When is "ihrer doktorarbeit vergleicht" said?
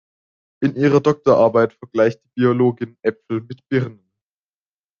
0.77-2.23